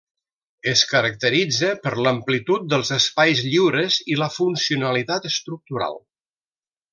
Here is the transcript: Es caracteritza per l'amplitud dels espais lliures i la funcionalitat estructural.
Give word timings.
Es 0.69 0.79
caracteritza 0.93 1.69
per 1.83 1.91
l'amplitud 2.07 2.65
dels 2.71 2.91
espais 2.97 3.43
lliures 3.49 3.99
i 4.15 4.21
la 4.23 4.31
funcionalitat 4.39 5.29
estructural. 5.33 6.01